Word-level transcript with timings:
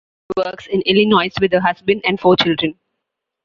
Sophia 0.35 0.49
lives 0.49 0.49
and 0.49 0.51
works 0.51 0.67
in 0.71 0.81
Illinois 0.95 1.29
with 1.39 1.51
her 1.51 1.59
husband 1.59 2.01
and 2.07 2.19
four 2.19 2.35
children. 2.35 2.73